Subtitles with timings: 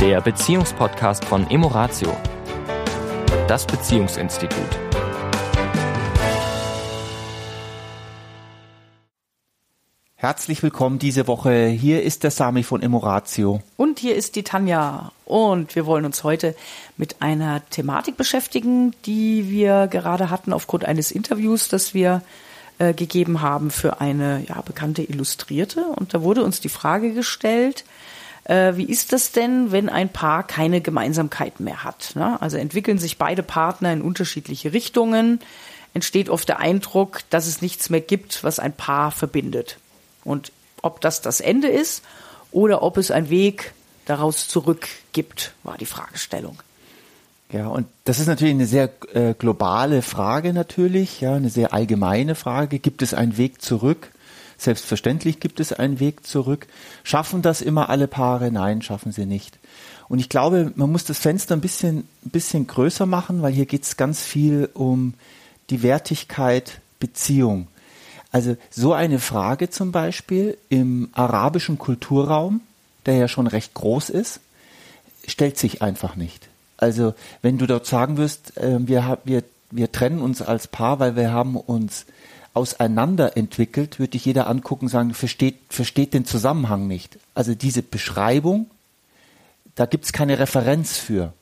[0.00, 2.16] der Beziehungspodcast von Emoratio,
[3.46, 4.50] das Beziehungsinstitut.
[10.14, 11.66] Herzlich willkommen diese Woche.
[11.66, 13.60] Hier ist der Sami von Emoratio.
[13.76, 15.12] Und hier ist die Tanja.
[15.26, 16.56] Und wir wollen uns heute
[16.96, 22.22] mit einer Thematik beschäftigen, die wir gerade hatten aufgrund eines Interviews, das wir
[22.78, 25.84] äh, gegeben haben für eine ja, bekannte Illustrierte.
[25.84, 27.84] Und da wurde uns die Frage gestellt,
[28.44, 32.12] äh, wie ist das denn, wenn ein Paar keine Gemeinsamkeiten mehr hat?
[32.14, 32.40] Ne?
[32.40, 35.40] Also entwickeln sich beide Partner in unterschiedliche Richtungen,
[35.94, 39.78] entsteht oft der Eindruck, dass es nichts mehr gibt, was ein Paar verbindet.
[40.24, 42.02] Und ob das das Ende ist
[42.52, 43.72] oder ob es einen Weg
[44.06, 46.58] daraus zurück gibt, war die Fragestellung.
[47.52, 52.36] Ja, und das ist natürlich eine sehr äh, globale Frage natürlich, ja, eine sehr allgemeine
[52.36, 52.78] Frage.
[52.78, 54.12] Gibt es einen Weg zurück?
[54.60, 56.66] Selbstverständlich gibt es einen Weg zurück.
[57.02, 58.52] Schaffen das immer alle Paare?
[58.52, 59.58] Nein, schaffen sie nicht.
[60.06, 63.64] Und ich glaube, man muss das Fenster ein bisschen, ein bisschen größer machen, weil hier
[63.64, 65.14] geht es ganz viel um
[65.70, 67.68] die Wertigkeit Beziehung.
[68.32, 72.60] Also so eine Frage zum Beispiel im arabischen Kulturraum,
[73.06, 74.40] der ja schon recht groß ist,
[75.26, 76.50] stellt sich einfach nicht.
[76.76, 81.16] Also wenn du dort sagen wirst, äh, wir, wir, wir trennen uns als Paar, weil
[81.16, 82.04] wir haben uns
[82.54, 87.18] auseinander entwickelt, würde dich jeder angucken und sagen, versteht, versteht den Zusammenhang nicht.
[87.34, 88.70] Also diese Beschreibung,
[89.74, 91.32] da gibt es keine Referenz für.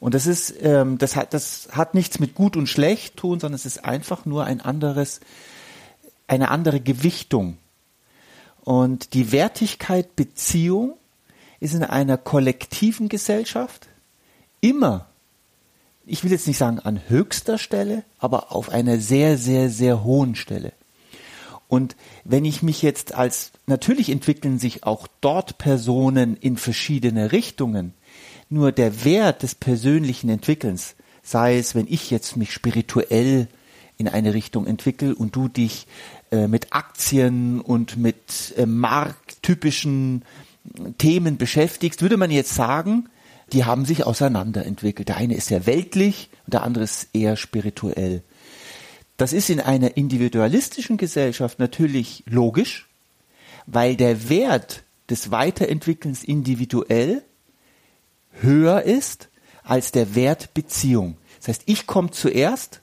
[0.00, 3.56] Und das ist, ähm, das hat, das hat nichts mit gut und schlecht tun, sondern
[3.56, 5.20] es ist einfach nur ein anderes
[6.28, 7.58] eine andere Gewichtung.
[8.60, 10.94] Und die Wertigkeit Beziehung
[11.58, 13.88] ist in einer kollektiven Gesellschaft
[14.60, 15.07] immer,
[16.08, 20.34] ich will jetzt nicht sagen an höchster Stelle, aber auf einer sehr, sehr, sehr hohen
[20.34, 20.72] Stelle.
[21.68, 27.92] Und wenn ich mich jetzt als, natürlich entwickeln sich auch dort Personen in verschiedene Richtungen,
[28.48, 33.48] nur der Wert des persönlichen Entwickelns, sei es, wenn ich jetzt mich spirituell
[33.98, 35.86] in eine Richtung entwickle und du dich
[36.30, 40.22] äh, mit Aktien und mit äh, markttypischen
[40.96, 43.08] Themen beschäftigst, würde man jetzt sagen,
[43.52, 45.08] die haben sich auseinanderentwickelt.
[45.08, 48.22] Der eine ist sehr weltlich und der andere ist eher spirituell.
[49.16, 52.88] Das ist in einer individualistischen Gesellschaft natürlich logisch,
[53.66, 57.22] weil der Wert des Weiterentwickelns individuell
[58.40, 59.28] höher ist
[59.64, 61.16] als der Wert Beziehung.
[61.38, 62.80] Das heißt, ich komme zuerst,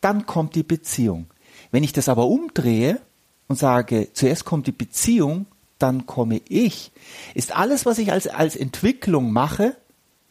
[0.00, 1.26] dann kommt die Beziehung.
[1.70, 3.00] Wenn ich das aber umdrehe
[3.46, 5.46] und sage, zuerst kommt die Beziehung,
[5.78, 6.92] dann komme ich,
[7.34, 9.76] ist alles, was ich als, als Entwicklung mache,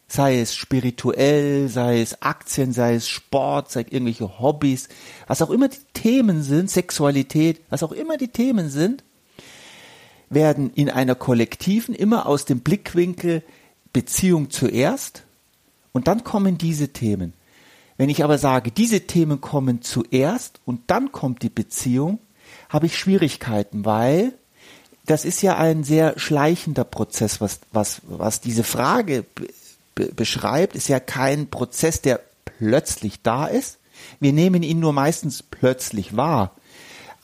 [0.08, 4.88] sei es spirituell, sei es Aktien, sei es Sport, sei es irgendwelche Hobbys,
[5.28, 9.04] was auch immer die Themen sind, Sexualität, was auch immer die Themen sind,
[10.30, 13.44] werden in einer kollektiven immer aus dem Blickwinkel
[13.94, 15.24] Beziehung zuerst
[15.92, 17.34] und dann kommen diese Themen.
[17.98, 22.20] Wenn ich aber sage, diese Themen kommen zuerst und dann kommt die Beziehung,
[22.70, 24.34] habe ich Schwierigkeiten, weil
[25.06, 29.26] das ist ja ein sehr schleichender Prozess, was, was, was diese Frage
[30.16, 33.80] beschreibt, ist ja kein Prozess, der plötzlich da ist.
[34.20, 36.52] Wir nehmen ihn nur meistens plötzlich wahr.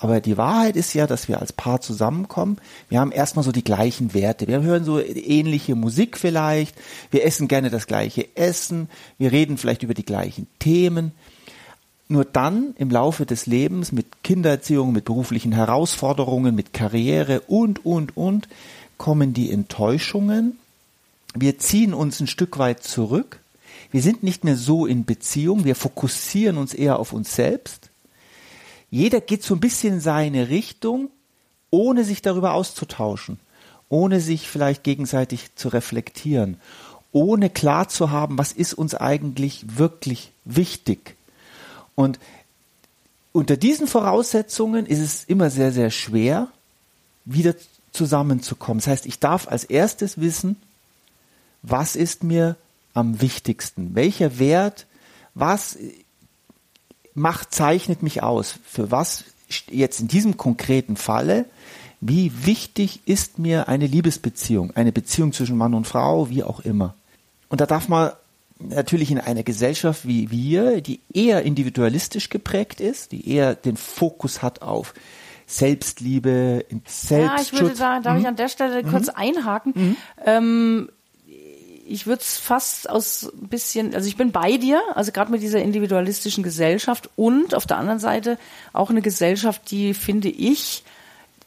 [0.04, 2.58] Aber die Wahrheit ist ja, dass wir als Paar zusammenkommen.
[2.90, 4.48] Wir haben erstmal so die gleichen Werte.
[4.48, 6.76] Wir hören so ähnliche Musik vielleicht.
[7.10, 8.90] Wir essen gerne das gleiche Essen.
[9.18, 11.14] Wir reden vielleicht über die gleichen Themen.
[12.10, 18.18] Nur dann im Laufe des Lebens mit Kindererziehung, mit beruflichen Herausforderungen, mit Karriere und, und,
[18.18, 18.50] und
[18.98, 20.60] kommen die Enttäuschungen.
[21.34, 23.40] Wir ziehen uns ein Stück weit zurück.
[23.92, 25.66] Wir sind nicht mehr so in Beziehung.
[25.66, 27.90] Wir fokussieren uns eher auf uns selbst
[28.94, 31.10] jeder geht so ein bisschen in seine Richtung,
[31.72, 33.40] ohne sich darüber auszutauschen,
[33.90, 36.58] ohne sich vielleicht gegenseitig zu reflektieren,
[37.12, 41.16] ohne klar zu haben, was ist uns eigentlich wirklich wichtig.
[41.96, 42.20] Und
[43.32, 46.50] unter diesen Voraussetzungen ist es immer sehr, sehr schwer,
[47.26, 47.56] wieder
[47.94, 48.78] zusammenzukommen.
[48.78, 50.56] Das heißt, ich darf als erstes wissen,
[51.64, 52.56] was ist mir
[52.94, 53.96] am wichtigsten?
[53.96, 54.86] Welcher Wert?
[55.34, 55.78] Was
[57.16, 58.60] macht, zeichnet mich aus.
[58.64, 59.26] Für was
[59.70, 61.46] jetzt in diesem konkreten Falle,
[62.02, 66.96] wie wichtig ist mir eine Liebesbeziehung, eine Beziehung zwischen Mann und Frau, wie auch immer.
[67.50, 68.12] Und da darf man
[68.60, 74.42] natürlich in einer Gesellschaft wie wir, die eher individualistisch geprägt ist, die eher den Fokus
[74.42, 74.94] hat auf
[75.46, 77.52] Selbstliebe, Selbstschutz.
[77.52, 78.22] Ja, ich würde sagen, darf mhm.
[78.22, 79.14] ich an der Stelle kurz mhm.
[79.16, 79.74] einhaken?
[79.76, 79.98] Mhm.
[80.26, 80.90] Ähm,
[81.88, 85.42] ich würde es fast aus ein bisschen, also ich bin bei dir, also gerade mit
[85.42, 88.38] dieser individualistischen Gesellschaft und auf der anderen Seite
[88.72, 90.84] auch eine Gesellschaft, die finde ich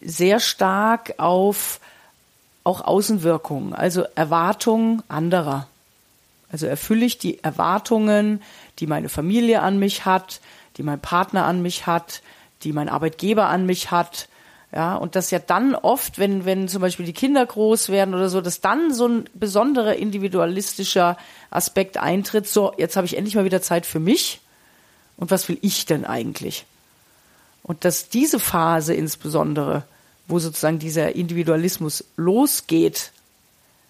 [0.01, 1.81] sehr stark auf
[2.65, 5.69] auch Außenwirkungen, also Erwartungen anderer.
[6.51, 8.43] Also erfülle ich die Erwartungen,
[8.79, 10.41] die meine Familie an mich hat,
[10.77, 12.23] die mein Partner an mich hat,
[12.63, 14.29] die mein Arbeitgeber an mich hat.
[14.77, 18.29] Ja, und das ja dann oft, wenn, wenn zum Beispiel die Kinder groß werden oder
[18.29, 21.17] so, dass dann so ein besonderer individualistischer
[21.49, 22.47] Aspekt eintritt.
[22.47, 24.43] So, jetzt habe ich endlich mal wieder Zeit für mich.
[25.17, 26.67] Und was will ich denn eigentlich?
[27.63, 29.85] Und dass diese Phase insbesondere,
[30.29, 33.13] wo sozusagen dieser Individualismus losgeht,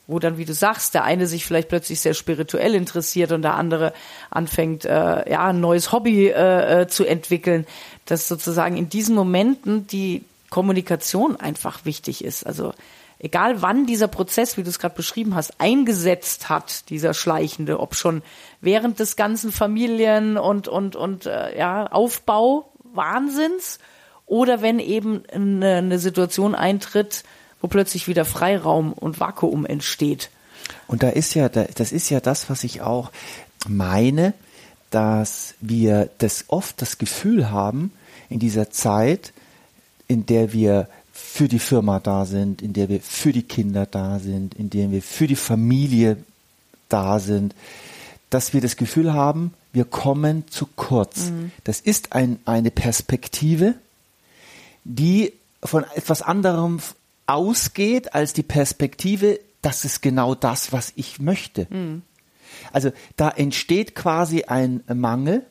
[0.07, 3.55] wo dann, wie du sagst, der eine sich vielleicht plötzlich sehr spirituell interessiert und der
[3.55, 3.93] andere
[4.31, 7.67] anfängt, äh, ja, ein neues Hobby äh, äh, zu entwickeln,
[8.05, 10.23] dass sozusagen in diesen Momenten die
[10.57, 12.47] Kommunikation einfach wichtig ist.
[12.47, 12.73] Also
[13.19, 17.95] egal wann dieser Prozess, wie du es gerade beschrieben hast, eingesetzt hat, dieser schleichende, ob
[17.95, 18.23] schon
[18.63, 23.81] während des ganzen Familien- und, und, und äh, ja, Aufbau Wahnsinns
[24.25, 27.25] oder wenn eben eine, eine Situation eintritt,
[27.61, 30.31] wo plötzlich wieder Freiraum und Vakuum entsteht.
[30.87, 33.11] Und da ist ja, das ist ja das, was ich auch
[33.69, 34.33] meine,
[34.89, 37.93] dass wir das oft das Gefühl haben,
[38.31, 39.35] in dieser Zeit,
[40.09, 44.19] in der wir für die Firma da sind, in der wir für die Kinder da
[44.19, 46.19] sind, in der wir für die Familie
[46.89, 47.55] da sind,
[48.31, 51.31] dass wir das Gefühl haben, wir kommen zu kurz.
[51.31, 51.53] Mhm.
[51.65, 53.75] Das ist ein, eine Perspektive,
[54.85, 55.33] die
[55.63, 56.81] von etwas anderem
[57.27, 61.67] ausgeht als die Perspektive, das ist genau das, was ich möchte.
[61.71, 62.03] Mhm.
[62.73, 65.45] Also da entsteht quasi ein Mangel,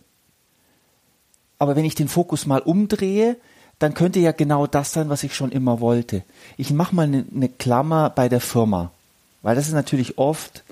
[1.59, 3.37] aber wenn ich den Fokus mal umdrehe,
[3.79, 6.23] dann könnte ja genau das sein, was ich schon immer wollte.
[6.57, 8.91] Ich mache mal eine, eine Klammer bei der Firma,
[9.41, 10.63] weil das ist natürlich oft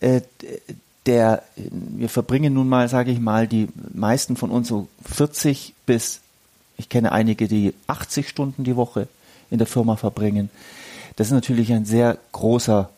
[0.00, 0.22] äh,
[1.06, 6.20] der, wir verbringen nun mal, sage ich mal, die meisten von uns so 40 bis,
[6.78, 9.06] ich kenne einige, die 80 Stunden die Woche
[9.50, 10.50] in der Firma verbringen.
[11.16, 12.90] Das ist natürlich ein sehr großer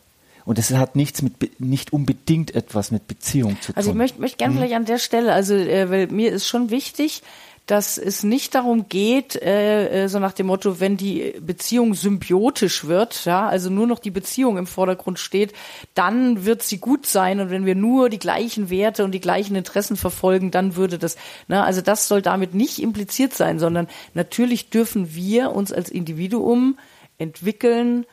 [0.47, 3.75] und das hat nichts mit, nicht unbedingt etwas mit Beziehung zu tun.
[3.75, 4.59] Also ich möchte, möchte gerne mhm.
[4.59, 7.21] vielleicht an der Stelle, also äh, weil mir ist schon wichtig,
[7.65, 12.85] dass es nicht darum geht, äh, äh, so nach dem Motto, wenn die Beziehung symbiotisch
[12.85, 15.51] wird, ja, also nur noch die Beziehung im Vordergrund steht,
[15.95, 19.57] dann wird sie gut sein und wenn wir nur die gleichen Werte und die gleichen
[19.57, 21.17] Interessen verfolgen, dann würde das,
[21.49, 26.79] ne, also das soll damit nicht impliziert sein, sondern natürlich dürfen wir uns als Individuum
[27.17, 28.05] entwickeln,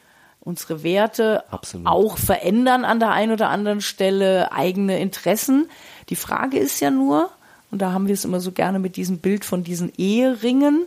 [0.45, 1.87] unsere Werte Absolut.
[1.87, 5.69] auch verändern an der einen oder anderen Stelle, eigene Interessen.
[6.11, 7.31] Die Frage ist ja nur,
[7.71, 10.87] und da haben wir es immer so gerne mit diesem Bild von diesen Eheringen,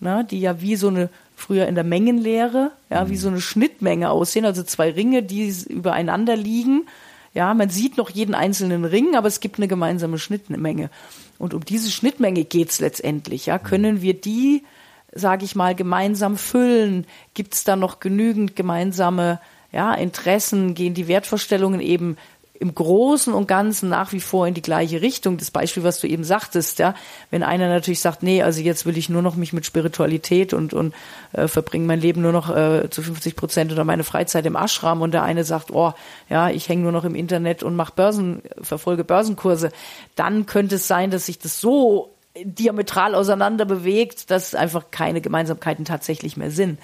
[0.00, 3.10] na, die ja wie so eine früher in der Mengenlehre, ja, mhm.
[3.10, 6.86] wie so eine Schnittmenge aussehen, also zwei Ringe, die übereinander liegen.
[7.34, 10.90] Ja, man sieht noch jeden einzelnen Ring, aber es gibt eine gemeinsame Schnittmenge.
[11.38, 13.46] Und um diese Schnittmenge geht's letztendlich.
[13.46, 14.64] Ja, können wir die,
[15.12, 17.06] sage ich mal, gemeinsam füllen?
[17.34, 19.40] Gibt's da noch genügend gemeinsame
[19.72, 20.74] ja, Interessen?
[20.74, 22.16] Gehen die Wertvorstellungen eben
[22.60, 25.36] im Großen und Ganzen nach wie vor in die gleiche Richtung.
[25.36, 26.94] Das Beispiel, was du eben sagtest, ja,
[27.30, 30.74] wenn einer natürlich sagt, nee, also jetzt will ich nur noch mich mit Spiritualität und
[30.74, 30.94] und
[31.32, 35.02] äh, verbringe mein Leben nur noch äh, zu 50 Prozent oder meine Freizeit im Ashram
[35.02, 35.92] und der eine sagt, oh,
[36.28, 39.70] ja, ich hänge nur noch im Internet und mache Börsen, verfolge Börsenkurse,
[40.16, 42.10] dann könnte es sein, dass sich das so
[42.44, 46.78] diametral auseinander bewegt, dass einfach keine Gemeinsamkeiten tatsächlich mehr sind.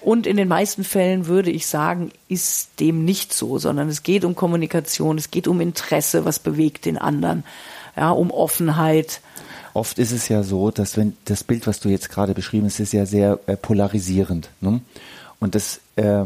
[0.00, 4.24] Und in den meisten Fällen würde ich sagen, ist dem nicht so, sondern es geht
[4.24, 7.42] um Kommunikation, es geht um Interesse, was bewegt den anderen,
[7.96, 9.22] ja, um Offenheit.
[9.72, 12.80] Oft ist es ja so, dass wenn das Bild, was du jetzt gerade beschrieben hast,
[12.80, 14.50] ist ja sehr äh, polarisierend.
[14.60, 14.82] Ne?
[15.40, 16.24] Und das äh,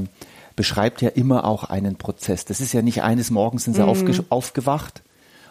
[0.56, 2.44] beschreibt ja immer auch einen Prozess.
[2.44, 3.88] Das ist ja nicht eines Morgens sind sie mm.
[3.88, 5.02] aufge aufgewacht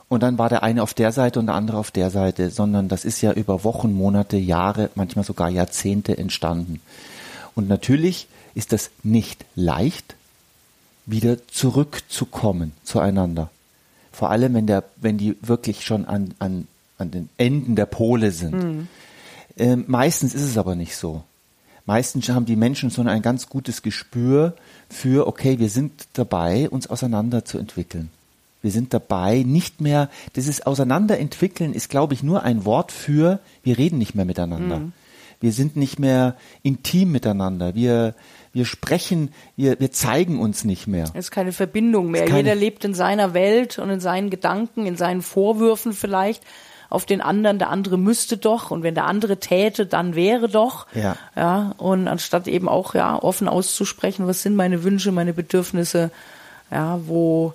[0.09, 2.87] und dann war der eine auf der Seite und der andere auf der Seite, sondern
[2.87, 6.81] das ist ja über Wochen, Monate, Jahre, manchmal sogar Jahrzehnte entstanden.
[7.55, 10.15] Und natürlich ist das nicht leicht,
[11.05, 13.49] wieder zurückzukommen zueinander.
[14.11, 18.31] Vor allem, wenn, der, wenn die wirklich schon an, an, an den Enden der Pole
[18.31, 18.63] sind.
[18.63, 18.87] Mhm.
[19.57, 21.23] Ähm, meistens ist es aber nicht so.
[21.85, 24.55] Meistens haben die Menschen so ein ganz gutes Gespür
[24.89, 28.09] für, okay, wir sind dabei, uns auseinanderzuentwickeln.
[28.67, 33.77] Wir sind dabei, nicht mehr, dieses Auseinanderentwickeln ist, glaube ich, nur ein Wort für, wir
[33.77, 34.79] reden nicht mehr miteinander.
[34.79, 34.91] Mhm.
[35.39, 37.75] Wir sind nicht mehr intim miteinander.
[37.75, 38.13] Wir,
[38.51, 41.05] wir sprechen, wir, wir zeigen uns nicht mehr.
[41.13, 42.25] Es ist keine Verbindung mehr.
[42.25, 46.43] Keine Jeder lebt in seiner Welt und in seinen Gedanken, in seinen Vorwürfen vielleicht
[46.89, 50.88] auf den anderen, der andere müsste doch und wenn der andere täte, dann wäre doch.
[50.93, 51.15] Ja.
[51.38, 51.74] Ja.
[51.77, 56.12] Und anstatt eben auch ja offen auszusprechen, was sind meine Wünsche, meine Bedürfnisse,
[56.69, 57.53] ja, wo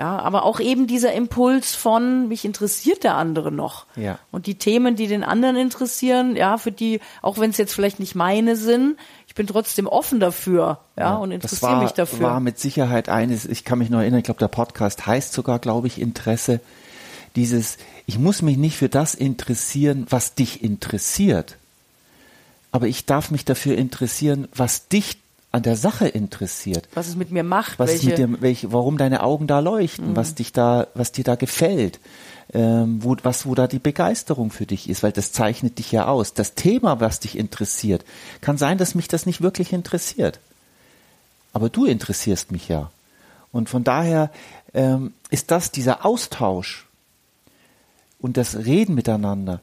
[0.00, 3.84] ja, aber auch eben dieser Impuls von, mich interessiert der andere noch.
[3.96, 4.18] Ja.
[4.30, 8.00] Und die Themen, die den anderen interessieren, ja, für die, auch wenn es jetzt vielleicht
[8.00, 12.18] nicht meine sind, ich bin trotzdem offen dafür, ja, ja und interessiere mich dafür.
[12.18, 15.34] Das war mit Sicherheit eines, ich kann mich noch erinnern, ich glaube, der Podcast heißt
[15.34, 16.60] sogar, glaube ich, Interesse.
[17.36, 17.76] Dieses,
[18.06, 21.58] ich muss mich nicht für das interessieren, was dich interessiert.
[22.72, 25.18] Aber ich darf mich dafür interessieren, was dich
[25.52, 26.88] an der Sache interessiert.
[26.94, 30.10] Was es mit mir macht, was welche, mit dir, welche, warum deine Augen da leuchten,
[30.10, 30.16] mhm.
[30.16, 31.98] was dich da, was dir da gefällt,
[32.52, 36.06] ähm, wo, was, wo da die Begeisterung für dich ist, weil das zeichnet dich ja
[36.06, 36.34] aus.
[36.34, 38.04] Das Thema, was dich interessiert,
[38.40, 40.38] kann sein, dass mich das nicht wirklich interessiert.
[41.52, 42.90] Aber du interessierst mich ja.
[43.52, 44.30] Und von daher
[44.72, 46.86] ähm, ist das dieser Austausch
[48.20, 49.60] und das Reden miteinander,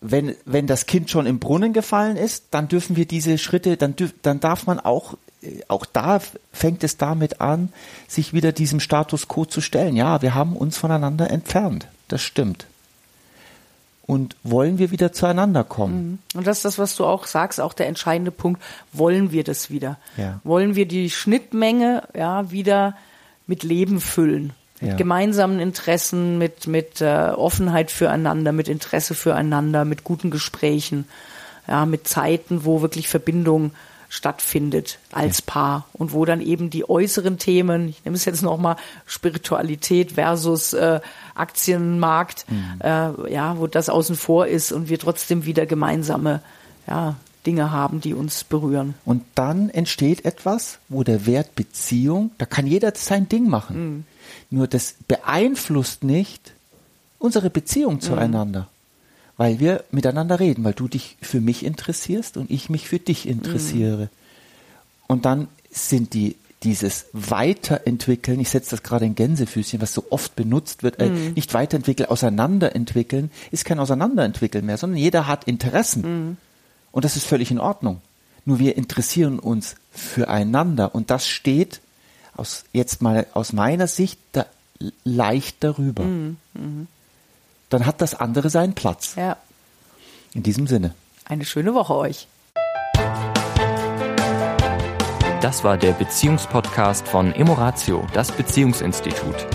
[0.00, 3.96] wenn, wenn das Kind schon im Brunnen gefallen ist, dann dürfen wir diese Schritte, dann,
[3.96, 6.20] dürf, dann darf man auch, äh, auch da
[6.52, 7.72] fängt es damit an,
[8.08, 9.96] sich wieder diesem Status quo zu stellen.
[9.96, 11.86] Ja, wir haben uns voneinander entfernt.
[12.08, 12.66] Das stimmt.
[14.06, 16.20] Und wollen wir wieder zueinander kommen?
[16.32, 16.38] Mhm.
[16.38, 18.60] Und das ist das, was du auch sagst, auch der entscheidende Punkt.
[18.92, 19.98] Wollen wir das wieder?
[20.16, 20.40] Ja.
[20.42, 22.96] Wollen wir die Schnittmenge ja, wieder
[23.46, 24.52] mit Leben füllen?
[24.80, 24.96] Mit ja.
[24.96, 31.06] gemeinsamen Interessen, mit, mit äh, Offenheit füreinander, mit Interesse füreinander, mit guten Gesprächen,
[31.68, 33.72] ja, mit Zeiten, wo wirklich Verbindung
[34.10, 35.40] stattfindet als.
[35.40, 40.72] Paar und wo dann eben die äußeren Themen, ich nehme es jetzt nochmal, Spiritualität versus
[40.72, 41.00] äh,
[41.34, 42.80] Aktienmarkt, mhm.
[42.80, 46.40] äh, ja, wo das außen vor ist und wir trotzdem wieder gemeinsame
[46.88, 47.14] ja,
[47.46, 48.94] Dinge haben, die uns berühren.
[49.04, 53.76] Und dann entsteht etwas, wo der Wert Beziehung, da kann jeder sein Ding machen.
[53.76, 54.04] Mhm.
[54.50, 56.52] Nur das beeinflusst nicht
[57.18, 58.00] unsere Beziehung mhm.
[58.00, 58.68] zueinander,
[59.36, 63.28] weil wir miteinander reden, weil du dich für mich interessierst und ich mich für dich
[63.28, 64.04] interessiere.
[64.04, 64.08] Mhm.
[65.06, 70.36] Und dann sind die dieses Weiterentwickeln, ich setze das gerade in Gänsefüßchen, was so oft
[70.36, 71.32] benutzt wird, äh, mhm.
[71.32, 76.02] nicht weiterentwickeln, auseinanderentwickeln, ist kein Auseinanderentwickeln mehr, sondern jeder hat Interessen.
[76.02, 76.36] Mhm.
[76.92, 78.02] Und das ist völlig in Ordnung.
[78.44, 81.80] Nur wir interessieren uns füreinander und das steht
[82.36, 84.46] aus, jetzt mal aus meiner Sicht da,
[85.04, 86.04] leicht darüber.
[86.04, 86.36] Mhm.
[86.54, 86.86] Mhm.
[87.68, 89.14] Dann hat das andere seinen Platz.
[89.16, 89.36] Ja.
[90.34, 90.94] In diesem Sinne.
[91.24, 92.26] Eine schöne Woche euch.
[95.40, 99.46] Das war der Beziehungspodcast von Emoratio, das Beziehungsinstitut.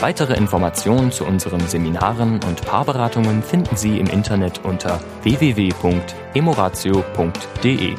[0.00, 7.96] Weitere Informationen zu unseren Seminaren und Paarberatungen finden Sie im Internet unter www.emoratio.de.